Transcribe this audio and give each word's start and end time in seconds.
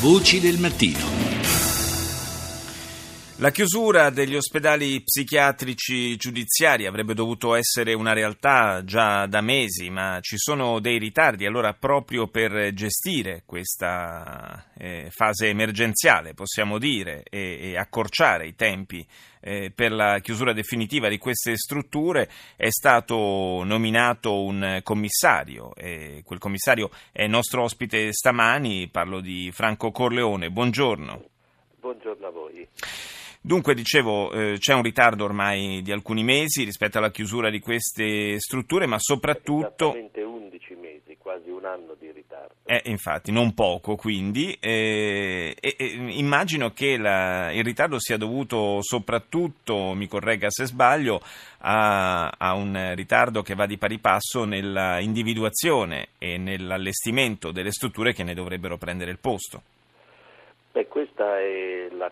Voci 0.00 0.40
del 0.40 0.58
mattino. 0.58 1.25
La 3.38 3.50
chiusura 3.50 4.08
degli 4.08 4.34
ospedali 4.34 5.02
psichiatrici 5.02 6.16
giudiziari 6.16 6.86
avrebbe 6.86 7.12
dovuto 7.12 7.54
essere 7.54 7.92
una 7.92 8.14
realtà 8.14 8.82
già 8.82 9.26
da 9.26 9.42
mesi, 9.42 9.90
ma 9.90 10.20
ci 10.22 10.38
sono 10.38 10.80
dei 10.80 10.96
ritardi. 10.96 11.44
Allora, 11.44 11.74
proprio 11.74 12.28
per 12.28 12.72
gestire 12.72 13.42
questa 13.44 14.70
eh, 14.78 15.08
fase 15.10 15.48
emergenziale, 15.48 16.32
possiamo 16.32 16.78
dire, 16.78 17.24
e, 17.28 17.58
e 17.60 17.76
accorciare 17.76 18.46
i 18.46 18.54
tempi 18.54 19.06
eh, 19.40 19.70
per 19.70 19.92
la 19.92 20.18
chiusura 20.20 20.54
definitiva 20.54 21.10
di 21.10 21.18
queste 21.18 21.58
strutture, 21.58 22.30
è 22.56 22.70
stato 22.70 23.62
nominato 23.64 24.44
un 24.44 24.80
commissario. 24.82 25.74
E 25.74 26.22
quel 26.24 26.38
commissario 26.38 26.90
è 27.12 27.26
nostro 27.26 27.64
ospite 27.64 28.14
stamani. 28.14 28.88
Parlo 28.88 29.20
di 29.20 29.50
Franco 29.52 29.90
Corleone. 29.90 30.48
Buongiorno. 30.48 31.22
Buongiorno 31.80 32.26
a 32.26 32.30
voi. 32.30 32.66
Dunque, 33.46 33.74
dicevo, 33.74 34.32
eh, 34.32 34.56
c'è 34.58 34.74
un 34.74 34.82
ritardo 34.82 35.22
ormai 35.22 35.80
di 35.80 35.92
alcuni 35.92 36.24
mesi 36.24 36.64
rispetto 36.64 36.98
alla 36.98 37.12
chiusura 37.12 37.48
di 37.48 37.60
queste 37.60 38.40
strutture, 38.40 38.86
ma 38.86 38.96
soprattutto... 38.98 39.90
Esattamente 39.90 40.20
11 40.20 40.74
mesi, 40.74 41.16
quasi 41.16 41.50
un 41.50 41.64
anno 41.64 41.94
di 41.96 42.10
ritardo. 42.10 42.54
Eh, 42.64 42.82
infatti, 42.86 43.30
non 43.30 43.54
poco, 43.54 43.94
quindi. 43.94 44.58
Eh, 44.58 45.54
immagino 46.08 46.72
che 46.72 46.96
la, 46.96 47.52
il 47.52 47.62
ritardo 47.62 48.00
sia 48.00 48.16
dovuto 48.16 48.82
soprattutto, 48.82 49.94
mi 49.94 50.08
corregga 50.08 50.50
se 50.50 50.66
sbaglio, 50.66 51.20
a, 51.58 52.34
a 52.36 52.54
un 52.54 52.94
ritardo 52.96 53.42
che 53.42 53.54
va 53.54 53.66
di 53.66 53.78
pari 53.78 53.98
passo 53.98 54.44
nella 54.44 54.98
individuazione 54.98 56.08
e 56.18 56.36
nell'allestimento 56.36 57.52
delle 57.52 57.70
strutture 57.70 58.12
che 58.12 58.24
ne 58.24 58.34
dovrebbero 58.34 58.76
prendere 58.76 59.12
il 59.12 59.18
posto. 59.18 59.62
Beh, 60.72 60.88
questa 60.88 61.38
è 61.38 61.88
la 61.92 62.10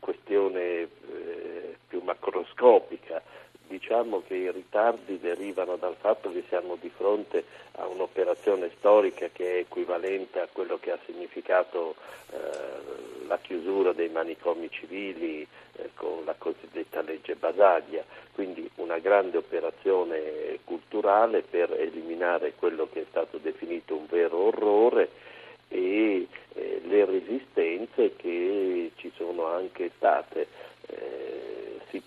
questione 0.00 0.62
eh, 0.62 1.76
più 1.86 2.00
macroscopica. 2.60 3.22
Diciamo 3.66 4.22
che 4.26 4.34
i 4.34 4.50
ritardi 4.50 5.20
derivano 5.20 5.76
dal 5.76 5.94
fatto 5.94 6.32
che 6.32 6.42
siamo 6.48 6.76
di 6.80 6.90
fronte 6.90 7.44
a 7.76 7.86
un'operazione 7.86 8.70
storica 8.76 9.28
che 9.32 9.54
è 9.54 9.58
equivalente 9.58 10.40
a 10.40 10.48
quello 10.52 10.78
che 10.78 10.90
ha 10.90 10.98
significato 11.06 11.94
eh, 12.32 12.36
la 13.28 13.38
chiusura 13.38 13.92
dei 13.92 14.08
manicomi 14.08 14.68
civili 14.70 15.46
eh, 15.76 15.90
con 15.94 16.24
la 16.24 16.34
cosiddetta 16.36 17.00
legge 17.02 17.36
Basaglia, 17.36 18.02
quindi 18.32 18.68
una 18.76 18.98
grande 18.98 19.36
operazione 19.36 20.58
culturale 20.64 21.42
per 21.42 21.72
eliminare 21.72 22.54
quello 22.54 22.88
che 22.92 23.02
è 23.02 23.06
stato 23.08 23.38
definito 23.38 23.94
un 23.94 24.06
vero 24.08 24.36
orrore 24.36 25.10
e 25.68 26.26
eh, 26.54 26.80
le 26.84 27.04
resistenze 27.04 28.16
che 28.16 28.90
ci 28.96 29.12
sono 29.14 29.46
anche 29.46 29.92
state. 29.96 30.68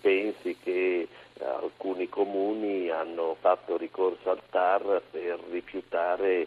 Eh, 0.04 0.34
si 0.42 0.56
pensi 0.56 0.56
che 0.62 1.08
alcuni 1.40 2.08
comuni 2.08 2.90
hanno 2.90 3.36
fatto 3.40 3.76
ricorso 3.76 4.30
al 4.30 4.40
TAR 4.50 5.02
per 5.10 5.40
rifiutare 5.50 6.46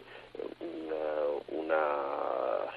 una, 0.58 0.94
una 1.46 2.72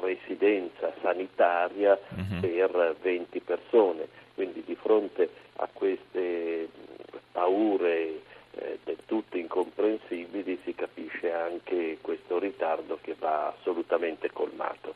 residenza 0.00 0.92
sanitaria 1.00 1.98
uh-huh. 2.10 2.40
per 2.40 2.96
20 3.00 3.40
persone, 3.40 4.08
quindi 4.34 4.62
di 4.64 4.76
fronte 4.76 5.28
a 5.56 5.68
queste 5.72 6.68
paure 7.32 8.20
eh, 8.52 8.78
del 8.84 8.98
tutto 9.06 9.36
incomprensibili 9.36 10.60
si 10.64 10.74
capisce 10.74 11.32
anche 11.32 11.98
questo 12.00 12.38
ritardo 12.38 12.98
che 13.00 13.16
va 13.18 13.48
assolutamente 13.48 14.30
colmato. 14.30 14.94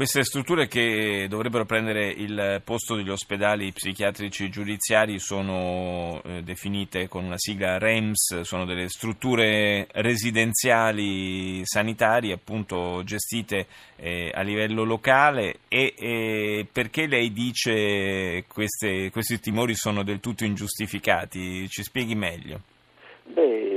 Queste 0.00 0.24
strutture 0.24 0.66
che 0.66 1.26
dovrebbero 1.28 1.66
prendere 1.66 2.08
il 2.08 2.62
posto 2.64 2.96
degli 2.96 3.10
ospedali 3.10 3.70
psichiatrici 3.70 4.48
giudiziari 4.48 5.18
sono 5.18 6.22
eh, 6.24 6.42
definite 6.42 7.06
con 7.06 7.24
una 7.24 7.36
sigla 7.36 7.76
REMS, 7.76 8.40
sono 8.40 8.64
delle 8.64 8.88
strutture 8.88 9.86
residenziali 9.92 11.60
sanitarie 11.66 12.32
appunto 12.32 13.02
gestite 13.04 13.66
eh, 13.96 14.30
a 14.32 14.40
livello 14.40 14.84
locale 14.84 15.58
e 15.68 15.92
eh, 15.94 16.66
perché 16.72 17.06
lei 17.06 17.30
dice 17.30 18.46
queste, 18.48 19.10
questi 19.10 19.38
timori 19.38 19.74
sono 19.74 20.02
del 20.02 20.20
tutto 20.20 20.44
ingiustificati? 20.44 21.68
Ci 21.68 21.82
spieghi 21.82 22.14
meglio. 22.14 22.62
Beh, 23.24 23.69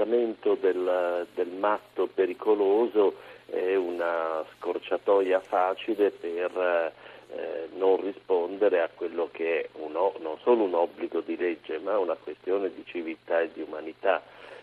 l'etichettamento 0.00 0.56
del, 0.60 1.26
del 1.34 1.48
matto 1.48 2.08
pericoloso 2.12 3.16
è 3.46 3.74
una 3.74 4.44
scorciatoia 4.56 5.40
facile 5.40 6.10
per 6.10 6.92
eh, 7.32 7.68
non 7.74 8.00
rispondere 8.00 8.80
a 8.80 8.88
quello 8.94 9.28
che 9.30 9.62
è 9.62 9.68
uno, 9.74 10.14
non 10.20 10.38
solo 10.42 10.64
un 10.64 10.74
obbligo 10.74 11.20
di 11.20 11.36
legge, 11.36 11.78
ma 11.78 11.98
una 11.98 12.16
questione 12.16 12.72
di 12.74 12.84
civiltà 12.86 13.40
e 13.40 13.50
di 13.52 13.62
umanità. 13.62 14.22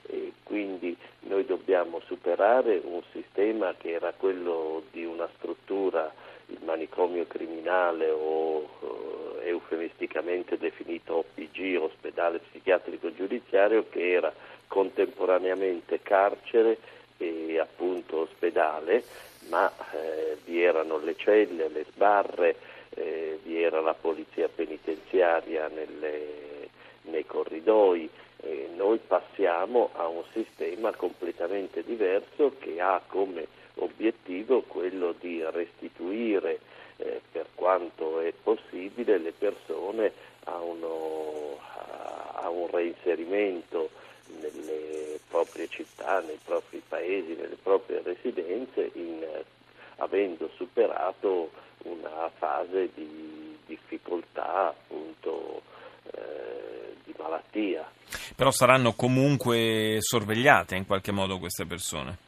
E 0.09 0.31
quindi 0.44 0.96
noi 1.22 1.46
dobbiamo 1.46 2.00
superare 2.06 2.80
un 2.84 3.02
sistema 3.12 3.75
che 3.78 3.92
era 3.92 4.14
quello 4.16 4.84
di 4.92 5.04
una 5.04 5.28
struttura, 5.36 6.12
il 6.48 6.59
manicomio 6.64 7.25
criminale 7.28 8.09
o 8.09 8.97
eufemisticamente 9.47 10.58
definito 10.58 11.18
OPG, 11.18 11.78
ospedale 11.80 12.40
psichiatrico 12.40 13.13
giudiziario, 13.13 13.88
che 13.90 14.12
era 14.12 14.34
contemporaneamente 14.68 16.02
carcere 16.02 16.78
e 17.18 17.57
appunto 17.59 18.22
ospedale, 18.22 19.03
ma 19.50 19.72
eh, 19.94 20.38
vi 20.46 20.62
erano 20.62 20.97
le 21.00 21.16
celle, 21.16 21.69
le 21.69 21.86
sbarre, 21.90 22.56
eh, 22.90 23.40
vi 23.44 23.62
era 23.62 23.81
la 23.81 23.94
polizia 23.94 24.47
penitenziaria 24.50 25.68
nelle, 25.68 26.69
nei 27.03 27.25
corridoi. 27.25 28.09
Eh, 28.40 28.69
noi 28.75 29.00
passiamo 29.00 29.90
a 29.94 30.07
un 30.07 30.24
sistema 30.31 30.91
completamente 30.91 31.84
diverso 31.84 32.53
che 32.59 32.80
ha 32.80 33.02
come 33.07 33.47
obiettivo 33.75 34.62
quello 34.62 35.13
di 35.19 35.44
restituire 35.52 36.59
eh, 36.97 37.22
per 37.31 37.47
quanto 37.56 38.19
è 38.19 38.34
possibile 38.44 39.18
le 39.18 39.31
persone 39.31 40.12
a, 40.46 40.58
uno, 40.59 41.58
a, 41.75 42.41
a 42.44 42.50
un 42.50 42.68
reinserimento 42.69 43.90
nelle 44.40 45.19
proprie 45.30 45.68
città, 45.68 46.19
nei 46.22 46.40
propri 46.44 46.81
paesi, 46.88 47.36
nelle 47.36 47.57
proprie 47.62 48.02
residenze, 48.02 48.91
in, 48.94 49.25
avendo 49.97 50.50
superato 50.56 51.52
una 51.84 52.30
fase 52.38 52.90
di 52.94 53.57
difficoltà, 53.66 54.69
appunto, 54.69 55.62
eh, 56.12 56.96
di 57.03 57.13
malattia. 57.18 57.90
Però 58.36 58.52
saranno 58.52 58.94
comunque 58.94 59.97
sorvegliate 60.00 60.75
in 60.75 60.86
qualche 60.86 61.12
modo 61.12 61.40
queste 61.40 61.66
persone? 61.66 62.27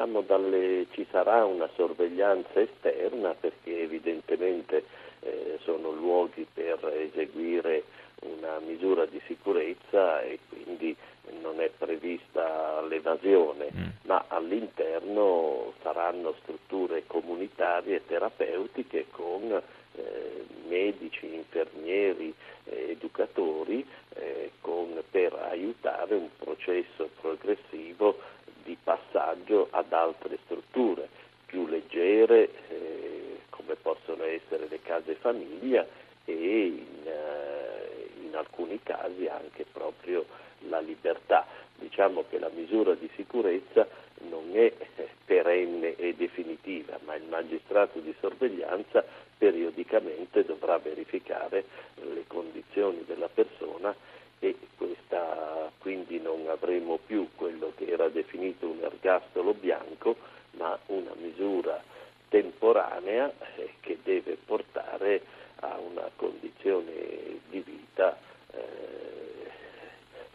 Diciamo 0.00 0.22
dalle, 0.22 0.86
ci 0.92 1.06
sarà 1.10 1.44
una 1.44 1.68
sorveglianza 1.74 2.58
esterna 2.58 3.34
perché 3.38 3.82
evidentemente 3.82 4.82
eh, 5.20 5.58
sono 5.62 5.90
luoghi 5.90 6.46
per 6.50 6.78
eseguire 6.86 7.84
una 8.22 8.60
misura 8.60 9.04
di 9.04 9.20
sicurezza 9.26 10.22
e 10.22 10.38
quindi 10.48 10.96
non 11.42 11.60
è 11.60 11.70
prevista 11.76 12.80
l'evasione, 12.88 13.68
mm. 13.76 13.88
ma 14.06 14.24
all'interno 14.28 15.74
saranno 15.82 16.34
strutture 16.80 17.04
comunitarie 17.06 18.04
terapeutiche 18.06 19.06
con 19.10 19.52
eh, 19.52 20.46
medici, 20.68 21.34
infermieri, 21.34 22.32
eh, 22.64 22.90
educatori 22.90 23.86
eh, 24.14 24.52
con, 24.60 25.02
per 25.10 25.34
aiutare 25.34 26.14
un 26.14 26.28
processo 26.38 27.10
progressivo 27.20 28.18
di 28.64 28.76
passaggio 28.82 29.68
ad 29.70 29.92
altre 29.92 30.38
strutture 30.44 31.08
più 31.44 31.66
leggere 31.66 32.48
eh, 32.68 33.40
come 33.50 33.74
possono 33.74 34.22
essere 34.24 34.66
le 34.68 34.80
case 34.80 35.14
famiglia 35.16 35.86
e 36.24 36.66
in, 36.66 37.06
eh, 37.06 38.08
in 38.22 38.36
alcuni 38.36 38.80
casi 38.82 39.26
anche 39.26 39.66
proprio 39.70 40.24
la 40.68 40.80
libertà. 40.80 41.46
Diciamo 41.80 42.24
che 42.28 42.38
la 42.38 42.50
misura 42.54 42.94
di 42.94 43.10
sicurezza 43.16 43.88
non 44.28 44.50
è 44.52 44.72
perenne 45.24 45.96
e 45.96 46.14
definitiva, 46.14 46.98
ma 47.04 47.14
il 47.16 47.24
magistrato 47.24 47.98
di 47.98 48.14
sorveglianza 48.20 49.04
periodicamente 49.36 50.44
dovrà 50.44 50.78
verificare 50.78 51.64
le 51.94 52.24
condizioni 52.26 53.02
della 53.06 53.28
persona 53.28 53.94
e 54.38 54.56
questa, 54.76 55.70
quindi 55.78 56.20
non 56.20 56.46
avremo 56.48 56.98
più 57.04 57.28
quello 57.34 57.72
che 57.76 57.86
era 57.86 58.08
definito 58.08 58.66
un 58.66 58.80
ergastolo 58.82 59.54
bianco, 59.54 60.16
ma 60.52 60.78
una 60.86 61.12
misura 61.16 61.82
temporanea 62.28 63.32
eh, 63.56 63.74
che 63.80 63.98
deve 64.02 64.36
portare 64.44 65.22
a 65.60 65.78
una 65.78 66.08
condizione 66.16 67.40
di 67.48 67.60
vita, 67.60 68.18
eh, 68.52 69.50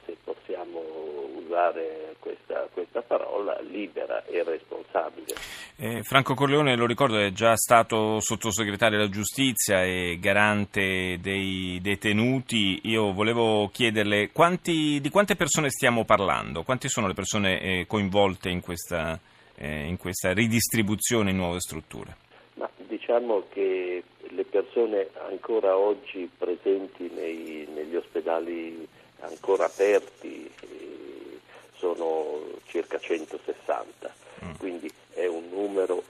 se 0.05 0.17
possiamo 0.23 0.79
usare 1.55 2.15
questa, 2.19 2.67
questa, 2.73 3.01
parola, 3.01 3.57
libera 3.61 4.23
e 4.25 4.43
responsabile. 4.43 5.33
Eh, 5.77 6.03
Franco 6.03 6.33
Corleone, 6.33 6.75
lo 6.75 6.85
ricordo, 6.85 7.17
è 7.17 7.31
già 7.31 7.55
stato 7.55 8.19
sottosegretario 8.19 8.97
della 8.97 9.09
giustizia 9.09 9.83
e 9.83 10.17
garante 10.19 11.17
dei 11.21 11.79
detenuti. 11.81 12.81
Io 12.83 13.13
volevo 13.13 13.69
chiederle 13.71 14.31
quanti, 14.31 14.99
di 14.99 15.09
quante 15.09 15.35
persone 15.35 15.69
stiamo 15.69 16.03
parlando? 16.03 16.63
Quante 16.63 16.89
sono 16.89 17.07
le 17.07 17.13
persone 17.13 17.61
eh, 17.61 17.85
coinvolte 17.87 18.49
in 18.49 18.61
questa, 18.61 19.17
eh, 19.55 19.87
in 19.87 19.97
questa, 19.97 20.33
ridistribuzione 20.33 21.31
in 21.31 21.37
nuove 21.37 21.59
strutture? 21.61 22.17
Ma 22.55 22.69
diciamo 22.87 23.43
che 23.49 24.03
le 24.27 24.43
persone 24.43 25.09
ancora 25.29 25.77
oggi 25.77 26.29
presenti 26.37 27.09
nei, 27.13 27.67
negli 27.73 27.95
ospedali 27.95 28.87
ancora 29.21 29.65
aperti 29.65 30.49
sono 31.93 32.39
circa 32.65 32.97
160, 32.97 34.13
mm. 34.43 34.51
quindi 34.57 34.91
è 35.13 35.27
un 35.27 35.49
numero 35.49 36.03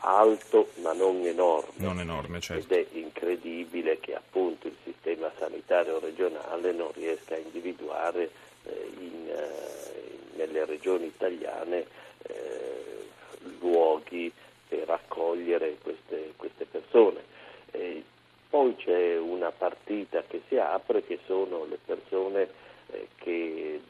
alto 0.00 0.70
ma 0.76 0.94
non 0.94 1.24
enorme. 1.26 1.72
Non 1.76 2.00
enorme 2.00 2.40
certo. 2.40 2.72
Ed 2.72 2.86
è 2.86 2.96
incredibile 2.96 3.98
che 4.00 4.14
appunto 4.14 4.68
il 4.68 4.76
sistema 4.84 5.30
sanitario 5.38 5.98
regionale 5.98 6.72
non 6.72 6.90
riesca 6.94 7.34
a 7.34 7.38
individuare 7.38 8.30
eh, 8.64 8.90
in, 8.98 9.28
eh, 9.28 10.36
nelle 10.36 10.64
regioni 10.64 11.06
italiane 11.06 11.84
eh, 12.22 13.08
luoghi 13.60 14.32
per 14.66 14.88
accogliere 14.88 15.76
queste, 15.82 16.32
queste 16.36 16.64
persone. 16.64 17.36
poi 18.48 18.74
c'è 18.76 19.18
una 19.18 19.50
partita 19.50 20.22
che 20.26 20.40
si 20.48 20.56
apre 20.56 21.04
che 21.04 21.18
sono 21.26 21.66
le 21.66 21.78
persone 21.84 22.48
eh, 22.90 23.08
che 23.16 23.80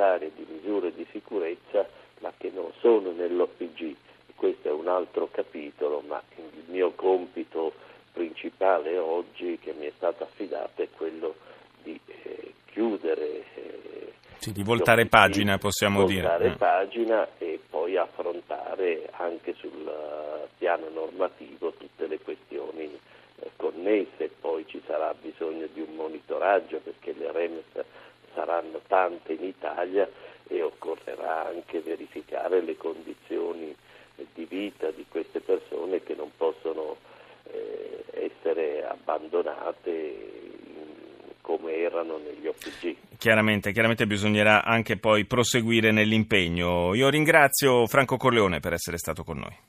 destinatarie 0.00 0.32
di 0.34 0.46
misure 0.48 0.92
di 0.94 1.06
sicurezza 1.12 1.86
ma 2.20 2.32
che 2.36 2.50
non 2.52 2.70
sono 2.80 3.12
nell'OPG. 3.12 3.94
Questo 4.34 4.68
è 4.68 4.72
un 4.72 4.88
altro 4.88 5.28
capitolo, 5.30 6.02
ma 6.06 6.22
il 6.36 6.64
mio 6.68 6.92
compito 6.92 7.72
principale 8.12 8.96
oggi 8.98 9.58
che 9.58 9.72
mi 9.72 9.86
è 9.86 9.92
stato 9.96 10.24
affidato 10.24 10.82
è 10.82 10.88
quello 10.90 11.34
di 11.82 11.98
eh, 12.06 12.52
chiudere. 12.66 13.44
Eh, 13.54 14.12
sì, 14.38 14.52
di 14.52 14.62
voltare 14.62 15.06
pagina, 15.06 15.58
possiamo 15.58 16.00
voltare 16.00 16.14
dire. 16.14 16.28
Voltare 16.28 16.52
eh. 16.52 16.56
pagina 16.56 17.28
e 17.38 17.60
poi 17.68 17.96
affrontare 17.96 19.08
anche 19.12 19.54
sul 19.54 19.90
piano 20.56 20.88
normativo 20.90 21.72
tutte 21.72 22.06
le 22.06 22.18
questioni 22.20 22.98
eh, 23.40 23.50
connesse. 23.56 24.30
Poi 24.40 24.64
ci 24.66 24.80
sarà 24.86 25.14
bisogno 25.20 25.66
di 25.72 25.80
un 25.80 25.94
monitoraggio 25.94 26.80
perché 26.82 27.14
le 27.16 27.30
REMS 27.32 27.84
saranno 28.34 28.80
tante 28.86 29.32
in 29.32 29.44
Italia 29.44 30.08
e 30.48 30.62
occorrerà 30.62 31.46
anche 31.46 31.80
verificare 31.80 32.60
le 32.60 32.76
condizioni 32.76 33.74
di 34.34 34.44
vita 34.44 34.90
di 34.90 35.04
queste 35.08 35.40
persone 35.40 36.02
che 36.02 36.14
non 36.14 36.30
possono 36.36 36.96
eh, 37.44 38.04
essere 38.10 38.84
abbandonate 38.84 40.48
come 41.40 41.76
erano 41.76 42.18
negli 42.18 42.46
OPG. 42.46 42.96
Chiaramente, 43.18 43.72
chiaramente 43.72 44.06
bisognerà 44.06 44.64
anche 44.64 44.98
poi 44.98 45.24
proseguire 45.24 45.90
nell'impegno. 45.90 46.94
Io 46.94 47.08
ringrazio 47.08 47.86
Franco 47.86 48.16
Corleone 48.16 48.60
per 48.60 48.72
essere 48.72 48.98
stato 48.98 49.24
con 49.24 49.38
noi. 49.38 49.68